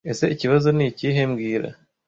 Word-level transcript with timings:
ese 0.11 0.25
Ikibazo 0.33 0.67
nikihe 0.75 1.21
mbwira 1.31 1.69